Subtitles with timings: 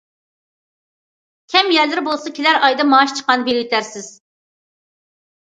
[1.53, 4.11] كەم يەرلىرى بولسا كېلەر ئايدا مائاش چىققاندا بېرىۋېتەرسىز.